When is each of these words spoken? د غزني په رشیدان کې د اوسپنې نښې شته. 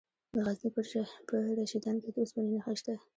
د 0.33 0.37
غزني 0.45 0.69
په 1.27 1.35
رشیدان 1.61 1.95
کې 2.03 2.09
د 2.11 2.17
اوسپنې 2.21 2.49
نښې 2.55 2.73
شته. 2.79 2.93